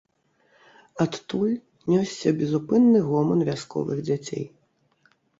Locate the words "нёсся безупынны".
1.91-2.99